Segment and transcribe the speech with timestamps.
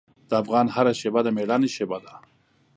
[0.29, 2.13] د افغان هره شېبه د میړانې شېبه ده.